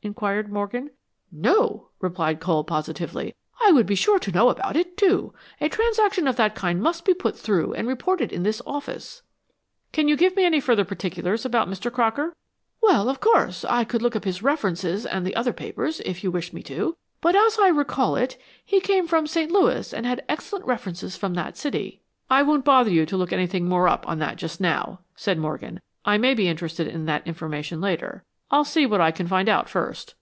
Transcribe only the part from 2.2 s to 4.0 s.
Cole, positively. "I would be